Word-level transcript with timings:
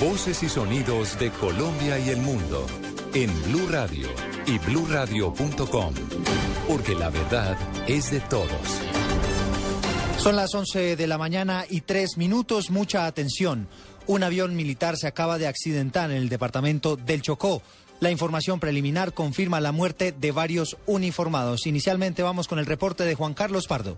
Voces 0.00 0.42
y 0.42 0.48
sonidos 0.48 1.18
de 1.18 1.30
Colombia 1.30 1.98
y 1.98 2.10
el 2.10 2.18
mundo 2.18 2.66
en 3.14 3.30
Blue 3.44 3.66
Radio 3.70 4.08
y 4.46 4.58
bluradio.com, 4.58 5.94
porque 6.68 6.94
la 6.94 7.08
verdad 7.08 7.56
es 7.88 8.10
de 8.10 8.20
todos. 8.20 8.50
Son 10.18 10.36
las 10.36 10.54
11 10.54 10.96
de 10.96 11.06
la 11.06 11.16
mañana 11.16 11.64
y 11.70 11.80
tres 11.82 12.18
minutos. 12.18 12.70
Mucha 12.70 13.06
atención. 13.06 13.66
Un 14.06 14.22
avión 14.22 14.54
militar 14.56 14.98
se 14.98 15.06
acaba 15.06 15.38
de 15.38 15.46
accidentar 15.46 16.10
en 16.10 16.18
el 16.18 16.28
departamento 16.28 16.96
del 16.96 17.22
Chocó. 17.22 17.62
La 18.00 18.10
información 18.10 18.60
preliminar 18.60 19.14
confirma 19.14 19.60
la 19.60 19.72
muerte 19.72 20.12
de 20.12 20.32
varios 20.32 20.76
uniformados. 20.84 21.66
Inicialmente 21.66 22.22
vamos 22.22 22.48
con 22.48 22.58
el 22.58 22.66
reporte 22.66 23.04
de 23.04 23.14
Juan 23.14 23.32
Carlos 23.32 23.66
Pardo. 23.66 23.96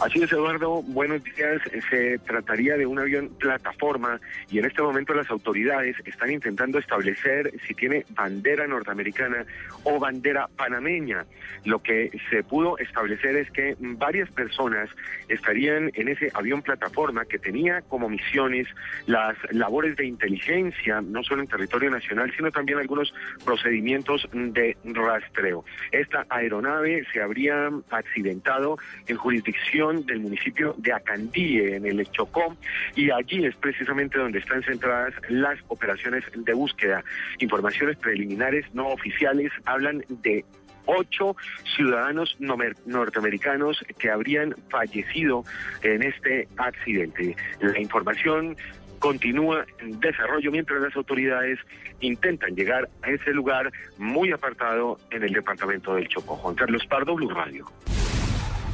Así 0.00 0.22
es, 0.22 0.30
Eduardo. 0.32 0.82
Buenos 0.82 1.24
días. 1.24 1.60
Se 1.90 2.18
trataría 2.20 2.76
de 2.76 2.86
un 2.86 3.00
avión 3.00 3.30
plataforma 3.36 4.20
y 4.48 4.60
en 4.60 4.66
este 4.66 4.80
momento 4.80 5.12
las 5.12 5.28
autoridades 5.28 5.96
están 6.04 6.30
intentando 6.30 6.78
establecer 6.78 7.52
si 7.66 7.74
tiene 7.74 8.06
bandera 8.10 8.68
norteamericana 8.68 9.44
o 9.82 9.98
bandera 9.98 10.46
panameña. 10.56 11.26
Lo 11.64 11.82
que 11.82 12.12
se 12.30 12.44
pudo 12.44 12.78
establecer 12.78 13.34
es 13.34 13.50
que 13.50 13.76
varias 13.80 14.30
personas 14.30 14.88
estarían 15.26 15.90
en 15.94 16.06
ese 16.06 16.30
avión 16.32 16.62
plataforma 16.62 17.24
que 17.24 17.40
tenía 17.40 17.82
como 17.82 18.08
misiones 18.08 18.68
las 19.06 19.36
labores 19.50 19.96
de 19.96 20.06
inteligencia, 20.06 21.00
no 21.00 21.24
solo 21.24 21.42
en 21.42 21.48
territorio 21.48 21.90
nacional, 21.90 22.32
sino 22.36 22.52
también 22.52 22.78
algunos 22.78 23.12
procedimientos 23.44 24.28
de 24.32 24.76
rastreo. 24.84 25.64
Esta 25.90 26.24
aeronave 26.28 27.04
se 27.12 27.20
habría 27.20 27.68
accidentado 27.90 28.78
en 29.08 29.16
jurisdicción 29.16 29.87
del 29.96 30.20
municipio 30.20 30.74
de 30.78 30.92
Acandíe, 30.92 31.76
en 31.76 31.86
el 31.86 32.04
Chocó, 32.10 32.56
y 32.94 33.10
allí 33.10 33.44
es 33.44 33.56
precisamente 33.56 34.18
donde 34.18 34.38
están 34.38 34.62
centradas 34.62 35.14
las 35.28 35.58
operaciones 35.68 36.24
de 36.34 36.52
búsqueda. 36.52 37.02
Informaciones 37.38 37.96
preliminares 37.96 38.66
no 38.74 38.88
oficiales 38.88 39.50
hablan 39.64 40.04
de 40.08 40.44
ocho 40.86 41.36
ciudadanos 41.76 42.36
norteamericanos 42.38 43.84
que 43.98 44.10
habrían 44.10 44.54
fallecido 44.70 45.44
en 45.82 46.02
este 46.02 46.48
accidente. 46.56 47.36
La 47.60 47.78
información 47.78 48.56
continúa 48.98 49.64
en 49.80 50.00
desarrollo 50.00 50.50
mientras 50.50 50.80
las 50.80 50.96
autoridades 50.96 51.58
intentan 52.00 52.54
llegar 52.54 52.88
a 53.02 53.10
ese 53.10 53.32
lugar 53.32 53.70
muy 53.98 54.32
apartado 54.32 54.98
en 55.10 55.22
el 55.22 55.32
departamento 55.32 55.94
del 55.94 56.08
Chocó. 56.08 56.36
Juan 56.36 56.54
Carlos 56.54 56.84
Pardo, 56.86 57.14
Blue 57.14 57.30
Radio. 57.30 57.66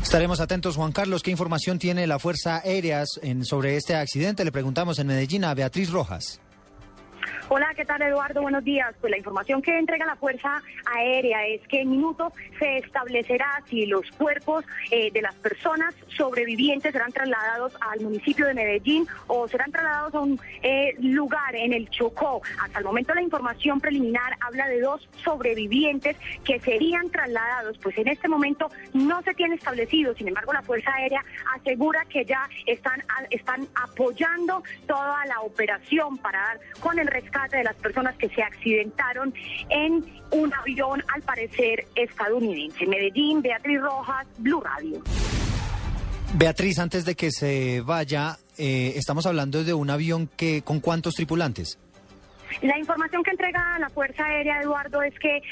Estaremos 0.04 0.38
atentos, 0.38 0.76
Juan 0.76 0.92
Carlos. 0.92 1.22
¿Qué 1.22 1.30
información 1.30 1.78
tiene 1.78 2.06
la 2.06 2.18
Fuerza 2.18 2.58
Aérea 2.58 3.04
sobre 3.42 3.76
este 3.76 3.96
accidente? 3.96 4.44
Le 4.44 4.52
preguntamos 4.52 4.98
en 4.98 5.06
Medellín 5.06 5.44
a 5.44 5.54
Beatriz 5.54 5.90
Rojas. 5.90 6.40
Hola, 7.50 7.74
¿qué 7.76 7.84
tal 7.84 8.00
Eduardo? 8.00 8.40
Buenos 8.40 8.64
días. 8.64 8.94
Pues 9.02 9.10
la 9.10 9.18
información 9.18 9.60
que 9.60 9.78
entrega 9.78 10.06
la 10.06 10.16
Fuerza 10.16 10.62
Aérea 10.96 11.46
es 11.46 11.60
que 11.68 11.82
en 11.82 11.90
minutos 11.90 12.32
se 12.58 12.78
establecerá 12.78 13.62
si 13.68 13.84
los 13.84 14.10
cuerpos 14.12 14.64
eh, 14.90 15.10
de 15.12 15.20
las 15.20 15.34
personas 15.34 15.94
sobrevivientes 16.16 16.92
serán 16.92 17.12
trasladados 17.12 17.76
al 17.82 18.00
municipio 18.00 18.46
de 18.46 18.54
Medellín 18.54 19.06
o 19.26 19.46
serán 19.46 19.70
trasladados 19.70 20.14
a 20.14 20.20
un 20.20 20.40
eh, 20.62 20.94
lugar 21.00 21.54
en 21.54 21.74
el 21.74 21.90
Chocó. 21.90 22.40
Hasta 22.62 22.78
el 22.78 22.84
momento 22.86 23.14
la 23.14 23.20
información 23.20 23.78
preliminar 23.78 24.38
habla 24.40 24.66
de 24.66 24.80
dos 24.80 25.06
sobrevivientes 25.22 26.16
que 26.44 26.58
serían 26.60 27.10
trasladados. 27.10 27.76
Pues 27.76 27.98
en 27.98 28.08
este 28.08 28.26
momento 28.26 28.70
no 28.94 29.20
se 29.20 29.34
tiene 29.34 29.56
establecido. 29.56 30.14
Sin 30.14 30.28
embargo, 30.28 30.54
la 30.54 30.62
Fuerza 30.62 30.94
Aérea 30.94 31.22
asegura 31.54 32.06
que 32.06 32.24
ya 32.24 32.48
están, 32.64 33.04
están 33.28 33.68
apoyando 33.74 34.62
toda 34.86 35.26
la 35.26 35.42
operación 35.42 36.16
para 36.16 36.38
dar 36.38 36.60
con 36.80 36.98
el 36.98 37.06
rescate 37.06 37.33
de 37.50 37.64
las 37.64 37.76
personas 37.76 38.16
que 38.16 38.28
se 38.28 38.42
accidentaron 38.42 39.34
en 39.68 40.04
un 40.30 40.52
avión, 40.54 41.02
al 41.14 41.22
parecer, 41.22 41.86
estadounidense. 41.94 42.86
Medellín, 42.86 43.42
Beatriz 43.42 43.80
Rojas, 43.80 44.26
Blue 44.38 44.60
Radio. 44.60 45.02
Beatriz, 46.34 46.78
antes 46.78 47.04
de 47.04 47.14
que 47.14 47.30
se 47.30 47.80
vaya, 47.82 48.38
eh, 48.56 48.94
estamos 48.96 49.26
hablando 49.26 49.62
de 49.62 49.74
un 49.74 49.90
avión 49.90 50.28
que 50.36 50.62
con 50.62 50.80
cuántos 50.80 51.14
tripulantes. 51.14 51.78
La 52.62 52.78
información 52.78 53.22
que 53.22 53.30
entrega 53.30 53.78
la 53.78 53.90
Fuerza 53.90 54.24
Aérea, 54.24 54.60
Eduardo, 54.60 55.02
es 55.02 55.18
que 55.18 55.42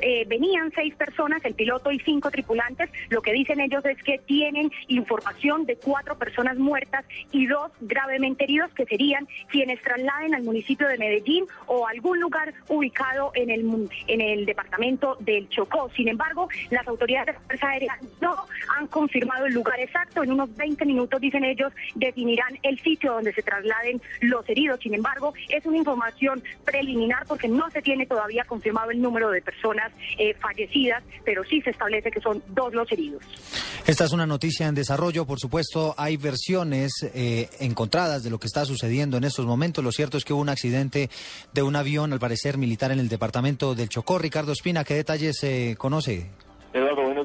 eh, 0.00 0.24
venían 0.26 0.72
seis 0.74 0.94
personas, 0.94 1.44
el 1.44 1.54
piloto 1.54 1.90
y 1.90 1.98
cinco 2.00 2.30
tripulantes. 2.30 2.90
Lo 3.08 3.22
que 3.22 3.32
dicen 3.32 3.60
ellos 3.60 3.84
es 3.84 4.02
que 4.02 4.18
tienen 4.18 4.70
información 4.88 5.66
de 5.66 5.76
cuatro 5.76 6.16
personas 6.18 6.58
muertas 6.58 7.04
y 7.32 7.46
dos 7.46 7.70
gravemente 7.80 8.44
heridos, 8.44 8.70
que 8.72 8.86
serían 8.86 9.26
quienes 9.48 9.80
trasladen 9.82 10.34
al 10.34 10.42
municipio 10.42 10.88
de 10.88 10.98
Medellín 10.98 11.46
o 11.66 11.86
algún 11.86 12.20
lugar 12.20 12.52
ubicado 12.68 13.32
en 13.34 13.50
el, 13.50 13.88
en 14.06 14.20
el 14.20 14.46
departamento 14.46 15.16
del 15.20 15.48
Chocó. 15.48 15.90
Sin 15.96 16.08
embargo, 16.08 16.48
las 16.70 16.86
autoridades 16.86 17.26
de 17.26 17.32
la 17.32 17.40
Fuerza 17.40 17.68
Aérea 17.68 17.98
no 18.20 18.36
han 18.76 18.86
confirmado 18.88 19.46
el 19.46 19.54
lugar 19.54 19.78
exacto. 19.80 20.22
En 20.22 20.32
unos 20.32 20.54
20 20.56 20.84
minutos, 20.84 21.20
dicen 21.20 21.44
ellos, 21.44 21.72
definirán 21.94 22.58
el 22.62 22.78
sitio 22.80 23.12
donde 23.12 23.32
se 23.32 23.42
trasladen 23.42 24.00
los 24.20 24.48
heridos. 24.48 24.80
Sin 24.80 24.94
embargo, 24.94 25.34
es 25.48 25.64
una 25.66 25.78
información 25.78 26.37
preliminar 26.64 27.24
porque 27.26 27.48
no 27.48 27.70
se 27.70 27.82
tiene 27.82 28.06
todavía 28.06 28.44
confirmado 28.44 28.90
el 28.90 29.00
número 29.00 29.30
de 29.30 29.42
personas 29.42 29.92
eh, 30.18 30.34
fallecidas, 30.34 31.02
pero 31.24 31.44
sí 31.44 31.60
se 31.62 31.70
establece 31.70 32.10
que 32.10 32.20
son 32.20 32.42
dos 32.48 32.72
los 32.74 32.90
heridos. 32.92 33.22
Esta 33.86 34.04
es 34.04 34.12
una 34.12 34.26
noticia 34.26 34.66
en 34.66 34.74
desarrollo, 34.74 35.26
por 35.26 35.40
supuesto, 35.40 35.94
hay 35.96 36.16
versiones 36.16 36.92
eh, 37.14 37.48
encontradas 37.60 38.22
de 38.22 38.30
lo 38.30 38.38
que 38.38 38.46
está 38.46 38.64
sucediendo 38.64 39.16
en 39.16 39.24
estos 39.24 39.46
momentos. 39.46 39.82
Lo 39.82 39.92
cierto 39.92 40.18
es 40.18 40.24
que 40.24 40.32
hubo 40.32 40.42
un 40.42 40.48
accidente 40.48 41.08
de 41.52 41.62
un 41.62 41.76
avión, 41.76 42.12
al 42.12 42.20
parecer 42.20 42.58
militar, 42.58 42.92
en 42.92 42.98
el 42.98 43.08
departamento 43.08 43.74
del 43.74 43.88
Chocó. 43.88 44.18
Ricardo 44.18 44.52
Espina, 44.52 44.84
¿qué 44.84 44.94
detalles 44.94 45.38
se 45.38 45.76
conoce? 45.76 46.30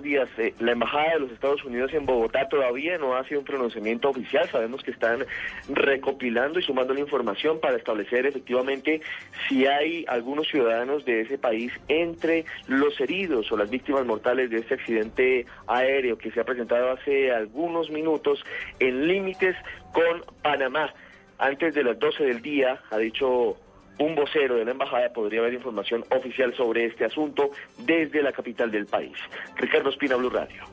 Días. 0.04 0.30
Eh, 0.38 0.54
la 0.60 0.74
Embajada 0.74 1.14
de 1.14 1.20
los 1.22 1.32
Estados 1.32 1.64
Unidos 1.64 1.94
en 1.94 2.06
Bogotá 2.06 2.48
todavía 2.50 2.98
no 2.98 3.16
ha 3.16 3.24
sido 3.28 3.40
un 3.40 3.46
pronunciamiento 3.46 4.10
oficial. 4.10 4.48
Sabemos 4.52 4.84
que 4.84 4.92
están 4.92 5.26
recopilando 5.70 6.60
y 6.60 6.64
sumando 6.64 6.94
la 6.94 7.00
información 7.00 7.60
para 7.60 7.78
establecer 7.78 8.26
efectivamente 8.26 9.02
si 9.48 9.66
hay 9.66 10.06
algunos 10.08 10.48
ciudadanos 10.48 11.06
de 11.06 11.22
ese 11.22 11.38
país 11.38 11.72
entre 11.88 12.46
los 12.68 13.00
heridos 13.00 13.52
o 13.52 13.58
las 13.58 13.70
víctimas 13.70 14.06
mortales 14.06 14.50
de 14.50 14.58
este 14.58 14.76
accidente 14.76 15.46
aéreo 15.68 16.18
que 16.18 16.32
se 16.32 16.42
ha 16.42 16.44
presentado 16.44 16.92
hace 16.92 17.32
algunos 17.32 17.90
minutos 17.90 18.44
en 18.80 19.08
límites 19.08 19.56
con 19.94 20.24
Panamá. 20.42 20.94
Antes 21.40 21.74
de 21.74 21.84
las 21.84 21.98
12 21.98 22.26
del 22.26 22.42
día, 22.42 22.82
ha 22.92 22.98
dicho 22.98 23.58
un 24.00 24.16
vocero 24.16 24.56
de 24.56 24.66
la 24.66 24.72
embajada 24.72 25.10
podría 25.14 25.42
haber 25.42 25.54
información 25.54 26.04
oficial 26.10 26.54
sobre 26.56 26.86
este 26.86 27.06
asunto 27.06 27.52
desde 27.80 28.22
la 28.22 28.32
capital 28.32 28.72
del 28.72 28.86
país. 28.86 29.14
Ricardo 29.58 29.90
Espina, 29.90 30.16
Blue 30.16 30.30
Radio. 30.30 30.64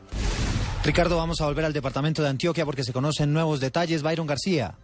Ricardo, 0.84 1.16
vamos 1.16 1.41
a 1.41 1.47
volver 1.47 1.66
al 1.66 1.72
departamento 1.72 2.22
de 2.22 2.28
Antioquia 2.28 2.64
porque 2.64 2.84
se 2.84 2.92
conocen 2.92 3.32
nuevos 3.32 3.60
detalles. 3.60 4.03
Byron 4.03 4.26
García. 4.26 4.75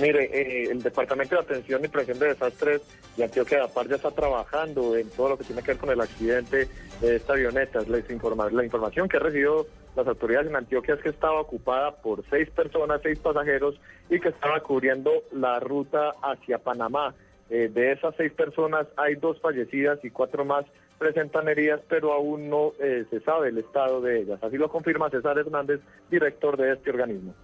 Mire, 0.00 0.24
eh, 0.24 0.70
el 0.70 0.82
Departamento 0.82 1.34
de 1.34 1.40
Atención 1.40 1.84
y 1.84 1.88
Prevención 1.88 2.18
de 2.18 2.28
Desastres 2.28 2.82
de 3.16 3.24
Antioquia 3.24 3.58
de 3.58 3.64
Apar 3.64 3.88
ya 3.88 3.96
está 3.96 4.10
trabajando 4.10 4.96
en 4.96 5.10
todo 5.10 5.30
lo 5.30 5.38
que 5.38 5.44
tiene 5.44 5.62
que 5.62 5.72
ver 5.72 5.78
con 5.78 5.90
el 5.90 6.00
accidente 6.00 6.68
de 7.00 7.16
esta 7.16 7.32
avioneta. 7.32 7.80
La, 7.80 8.50
la 8.50 8.64
información 8.64 9.08
que 9.08 9.16
ha 9.16 9.20
recibido 9.20 9.66
las 9.96 10.06
autoridades 10.06 10.48
en 10.48 10.56
Antioquia 10.56 10.94
es 10.94 11.00
que 11.00 11.08
estaba 11.08 11.40
ocupada 11.40 11.96
por 11.96 12.22
seis 12.30 12.48
personas, 12.50 13.00
seis 13.02 13.18
pasajeros 13.18 13.80
y 14.08 14.20
que 14.20 14.28
estaba 14.28 14.60
cubriendo 14.60 15.10
la 15.32 15.58
ruta 15.58 16.12
hacia 16.22 16.58
Panamá. 16.58 17.14
Eh, 17.50 17.68
de 17.72 17.92
esas 17.92 18.14
seis 18.16 18.32
personas 18.32 18.86
hay 18.96 19.16
dos 19.16 19.40
fallecidas 19.40 19.98
y 20.04 20.10
cuatro 20.10 20.44
más 20.44 20.64
presentan 20.98 21.48
heridas, 21.48 21.80
pero 21.88 22.12
aún 22.12 22.48
no 22.48 22.72
eh, 22.80 23.04
se 23.10 23.20
sabe 23.20 23.48
el 23.48 23.58
estado 23.58 24.00
de 24.00 24.20
ellas. 24.20 24.42
Así 24.42 24.56
lo 24.56 24.68
confirma 24.68 25.10
César 25.10 25.38
Hernández, 25.38 25.80
director 26.10 26.56
de 26.56 26.72
este 26.72 26.90
organismo. 26.90 27.34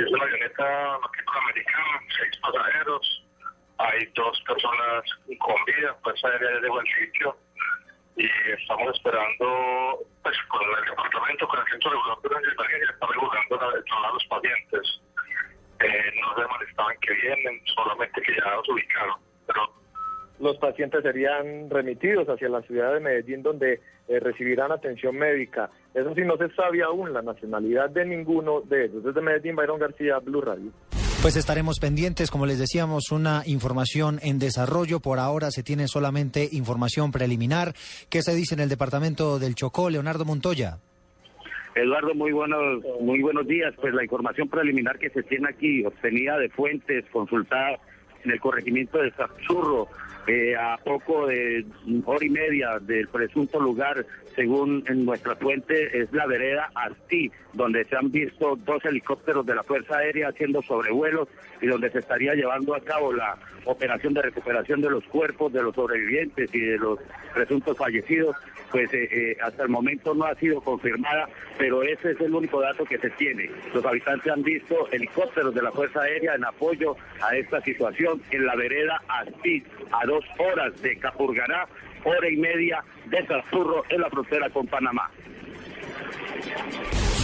Es 0.00 0.10
una 0.10 0.24
avioneta 0.24 0.94
americana, 0.94 2.00
seis 2.18 2.36
pasajeros, 2.38 3.24
hay 3.78 4.06
dos 4.14 4.40
personas 4.46 5.02
con 5.38 5.56
vida, 5.66 5.96
pues 6.02 6.24
aérea 6.24 6.52
ya 6.54 6.60
llegó 6.60 6.78
al 6.78 6.86
sitio 6.86 7.36
y 8.16 8.26
estamos 8.52 8.94
esperando, 8.94 9.98
pues 10.22 10.36
con 10.48 10.62
el 10.62 10.84
departamento, 10.84 11.48
con 11.48 11.60
el 11.60 11.66
centro 11.66 11.90
de 11.90 11.96
regulación 11.96 12.42
de 12.42 12.52
emergencia, 12.52 12.90
está 12.92 13.06
regulando 13.06 13.60
a 13.60 14.12
los 14.12 14.24
pacientes. 14.26 15.00
Eh, 15.80 16.12
no 16.20 16.34
se 16.36 16.46
manifestaban 16.46 16.96
que 17.00 17.12
vienen, 17.12 17.62
solamente 17.74 18.22
que 18.22 18.36
ya 18.36 18.54
los 18.54 18.68
ubicaron. 18.68 19.16
Los 20.40 20.56
pacientes 20.56 21.02
serían 21.02 21.70
remitidos 21.70 22.28
hacia 22.28 22.48
la 22.48 22.62
ciudad 22.62 22.92
de 22.92 23.00
Medellín 23.00 23.42
donde 23.42 23.80
eh, 24.08 24.20
recibirán 24.20 24.72
atención 24.72 25.16
médica. 25.16 25.70
Eso 25.94 26.12
sí, 26.14 26.22
no 26.22 26.36
se 26.36 26.48
sabe 26.54 26.82
aún 26.82 27.12
la 27.12 27.22
nacionalidad 27.22 27.90
de 27.90 28.04
ninguno 28.04 28.60
de 28.62 28.86
ellos. 28.86 29.04
Desde 29.04 29.20
Medellín, 29.20 29.54
Byron 29.54 29.78
García, 29.78 30.18
Blue 30.18 30.40
Radio. 30.40 30.72
Pues 31.22 31.36
estaremos 31.36 31.78
pendientes, 31.80 32.30
como 32.30 32.44
les 32.44 32.58
decíamos, 32.58 33.10
una 33.10 33.44
información 33.46 34.18
en 34.22 34.38
desarrollo. 34.38 35.00
Por 35.00 35.18
ahora 35.18 35.50
se 35.50 35.62
tiene 35.62 35.88
solamente 35.88 36.48
información 36.52 37.12
preliminar. 37.12 37.72
¿Qué 38.10 38.20
se 38.20 38.34
dice 38.34 38.54
en 38.54 38.60
el 38.60 38.68
departamento 38.68 39.38
del 39.38 39.54
Chocó, 39.54 39.88
Leonardo 39.88 40.26
Montoya? 40.26 40.80
Eduardo, 41.74 42.14
muy 42.14 42.32
buenos, 42.32 42.84
muy 43.00 43.22
buenos 43.22 43.46
días. 43.46 43.72
Pues 43.80 43.94
la 43.94 44.02
información 44.02 44.48
preliminar 44.48 44.98
que 44.98 45.08
se 45.08 45.22
tiene 45.22 45.48
aquí, 45.48 45.82
obtenida 45.86 46.36
de 46.36 46.50
fuentes 46.50 47.06
consultadas 47.10 47.80
en 48.24 48.30
el 48.30 48.40
corregimiento 48.40 48.98
de 48.98 49.10
Zapchurro, 49.12 49.88
eh, 50.26 50.56
a 50.56 50.78
poco 50.78 51.26
de 51.26 51.64
hora 52.04 52.24
y 52.24 52.30
media 52.30 52.78
del 52.80 53.08
presunto 53.08 53.60
lugar, 53.60 54.06
según 54.34 54.82
en 54.88 55.04
nuestra 55.04 55.36
fuente, 55.36 56.00
es 56.00 56.12
la 56.12 56.26
vereda 56.26 56.70
Asti, 56.74 57.30
donde 57.52 57.84
se 57.84 57.96
han 57.96 58.10
visto 58.10 58.56
dos 58.56 58.84
helicópteros 58.84 59.44
de 59.44 59.54
la 59.54 59.62
Fuerza 59.62 59.98
Aérea 59.98 60.28
haciendo 60.28 60.62
sobrevuelos 60.62 61.28
y 61.60 61.66
donde 61.66 61.90
se 61.90 61.98
estaría 61.98 62.34
llevando 62.34 62.74
a 62.74 62.80
cabo 62.80 63.12
la 63.12 63.36
operación 63.66 64.14
de 64.14 64.22
recuperación 64.22 64.80
de 64.80 64.90
los 64.90 65.04
cuerpos 65.04 65.52
de 65.52 65.62
los 65.62 65.74
sobrevivientes 65.74 66.54
y 66.54 66.60
de 66.60 66.78
los 66.78 66.98
presuntos 67.32 67.76
fallecidos 67.76 68.36
pues 68.74 68.92
eh, 68.92 69.08
eh, 69.08 69.36
hasta 69.40 69.62
el 69.62 69.68
momento 69.68 70.14
no 70.14 70.24
ha 70.24 70.34
sido 70.34 70.60
confirmada, 70.60 71.28
pero 71.56 71.84
ese 71.84 72.10
es 72.10 72.20
el 72.20 72.34
único 72.34 72.60
dato 72.60 72.84
que 72.84 72.98
se 72.98 73.08
tiene. 73.10 73.48
Los 73.72 73.84
habitantes 73.84 74.32
han 74.32 74.42
visto 74.42 74.88
helicópteros 74.90 75.54
de 75.54 75.62
la 75.62 75.70
Fuerza 75.70 76.00
Aérea 76.00 76.34
en 76.34 76.44
apoyo 76.44 76.96
a 77.22 77.36
esta 77.36 77.60
situación 77.60 78.20
en 78.32 78.44
la 78.44 78.56
vereda 78.56 79.00
Asti, 79.06 79.62
a 79.92 80.04
dos 80.14 80.24
horas 80.38 80.80
de 80.80 80.96
Capurgará, 80.98 81.66
hora 82.04 82.30
y 82.30 82.36
media 82.36 82.84
de 83.06 83.26
Sazurro 83.26 83.84
en 83.88 84.00
la 84.00 84.10
frontera 84.10 84.48
con 84.50 84.66
Panamá. 84.66 85.10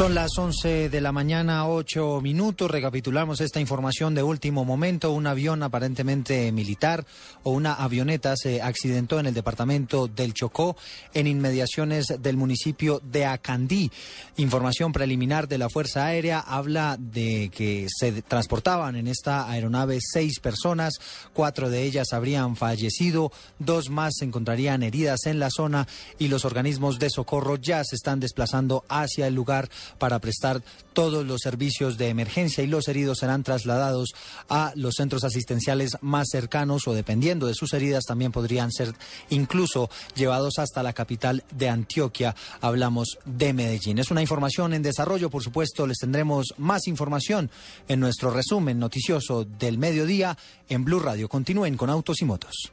Son 0.01 0.15
las 0.15 0.39
11 0.39 0.89
de 0.89 1.01
la 1.03 1.13
mañana, 1.13 1.69
8 1.69 2.23
minutos. 2.23 2.71
Recapitulamos 2.71 3.43
esta 3.43 3.61
información 3.61 4.15
de 4.15 4.23
último 4.23 4.65
momento. 4.65 5.13
Un 5.13 5.27
avión 5.27 5.63
aparentemente 5.63 6.51
militar 6.53 7.05
o 7.43 7.51
una 7.51 7.75
avioneta 7.75 8.35
se 8.35 8.63
accidentó 8.63 9.21
en 9.21 9.27
el 9.27 9.35
departamento 9.35 10.09
del 10.09 10.33
Chocó, 10.33 10.75
en 11.13 11.27
inmediaciones 11.27 12.07
del 12.19 12.39
municipio 12.39 13.03
de 13.05 13.27
Acandí. 13.27 13.93
Información 14.39 14.91
preliminar 14.91 15.49
de 15.49 15.59
la 15.59 15.69
Fuerza 15.69 16.07
Aérea 16.07 16.41
habla 16.41 16.97
de 16.99 17.51
que 17.55 17.87
se 17.95 18.23
transportaban 18.23 18.97
en 18.97 19.07
esta 19.07 19.51
aeronave 19.51 19.99
seis 20.01 20.41
personas, 20.41 20.95
cuatro 21.35 21.69
de 21.69 21.83
ellas 21.83 22.15
habrían 22.15 22.57
fallecido, 22.57 23.33
dos 23.59 23.91
más 23.91 24.15
se 24.19 24.25
encontrarían 24.25 24.83
heridas 24.83 25.27
en 25.27 25.39
la 25.39 25.51
zona 25.51 25.87
y 26.19 26.29
los 26.29 26.47
organismos 26.47 26.99
de 26.99 27.11
socorro 27.11 27.57
ya 27.57 27.85
se 27.85 27.97
están 27.97 28.19
desplazando 28.19 28.83
hacia 28.89 29.27
el 29.27 29.35
lugar 29.35 29.69
para 29.99 30.19
prestar 30.19 30.63
todos 30.93 31.25
los 31.27 31.41
servicios 31.43 31.97
de 31.99 32.09
emergencia 32.09 32.65
y 32.65 32.67
los 32.67 32.89
heridos 32.89 33.19
serán 33.19 33.43
trasladados 33.43 34.11
a 34.49 34.73
los 34.75 34.95
centros 34.97 35.25
asistenciales 35.25 35.97
más 36.01 36.29
cercanos 36.31 36.87
o 36.89 36.95
dependiendo 36.95 37.47
de 37.47 37.55
sus 37.55 37.73
heridas 37.73 38.05
también 38.05 38.33
podrían 38.33 38.73
ser 38.73 38.95
incluso 39.31 39.91
llevados 40.15 40.59
hasta 40.59 40.83
la 40.83 40.93
capital 40.93 41.45
de 41.53 41.69
Antioquia. 41.69 42.35
Hablamos 42.61 43.19
de 43.25 43.53
Medellín. 43.53 43.99
Es 43.99 44.11
una 44.11 44.23
información 44.23 44.75
en 44.75 44.83
desarrollo, 44.83 45.31
por 45.31 45.43
supuesto, 45.43 45.87
les 45.87 45.99
tendremos 45.99 46.55
más 46.59 46.87
información 46.87 47.51
en 47.89 48.01
nuestro 48.01 48.31
resumen 48.31 48.79
noticioso 48.79 49.45
del 49.45 49.79
mediodía 49.79 50.37
en 50.69 50.85
Blue 50.85 51.01
Radio. 51.01 51.29
Continúen 51.29 51.77
con 51.77 51.91
Autos 51.91 52.21
y 52.21 52.25
Motos. 52.25 52.73